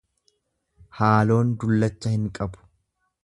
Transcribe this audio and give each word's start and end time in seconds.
Haaloon 0.99 1.53
dullacha 1.65 2.17
hin 2.17 2.27
qabu. 2.39 2.67